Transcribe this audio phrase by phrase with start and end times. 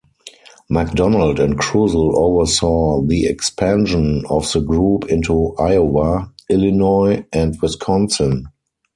[0.67, 8.47] McDonald and Kruzel oversaw the expansion of the group into Iowa, Illinois, and Wisconsin.